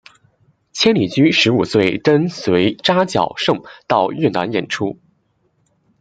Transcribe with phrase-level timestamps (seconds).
[0.73, 4.97] 千里驹十五岁跟随扎脚胜到越南演出。